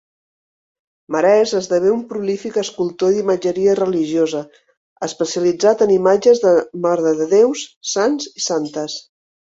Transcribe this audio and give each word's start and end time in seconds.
Marès 1.15 1.51
esdevé 1.57 1.91
un 1.95 1.99
prolífic 2.13 2.57
escultor 2.61 3.13
d'imatgeria 3.17 3.75
religiosa, 3.81 4.41
especialitzat 5.09 5.85
en 5.87 5.95
imatges 5.99 6.45
de 6.47 6.55
marededéus, 6.87 7.67
sants 7.95 8.31
i 8.43 8.49
santes. 8.51 8.99